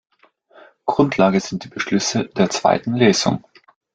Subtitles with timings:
[0.87, 3.45] Grundlage sind die Beschlüsse der Zweiten Lesung.